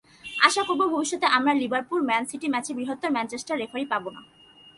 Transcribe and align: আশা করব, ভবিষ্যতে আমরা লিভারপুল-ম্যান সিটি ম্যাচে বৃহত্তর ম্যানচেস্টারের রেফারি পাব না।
আশা 0.39 0.61
করব, 0.63 0.81
ভবিষ্যতে 0.87 1.25
আমরা 1.27 1.53
লিভারপুল-ম্যান 1.53 2.23
সিটি 2.25 2.47
ম্যাচে 2.47 2.71
বৃহত্তর 2.73 3.09
ম্যানচেস্টারের 3.11 3.61
রেফারি 3.61 3.85
পাব 3.85 4.03
না। 4.09 4.21